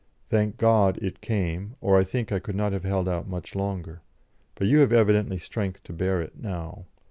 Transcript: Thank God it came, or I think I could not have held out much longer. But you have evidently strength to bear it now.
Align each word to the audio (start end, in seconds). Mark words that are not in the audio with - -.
Thank 0.29 0.57
God 0.57 0.97
it 0.97 1.21
came, 1.21 1.75
or 1.79 1.95
I 1.99 2.03
think 2.03 2.31
I 2.31 2.39
could 2.39 2.55
not 2.55 2.71
have 2.73 2.85
held 2.85 3.07
out 3.07 3.27
much 3.27 3.53
longer. 3.55 4.01
But 4.55 4.65
you 4.65 4.79
have 4.79 4.91
evidently 4.91 5.37
strength 5.37 5.83
to 5.83 5.93
bear 5.93 6.23
it 6.23 6.39
now. 6.39 6.87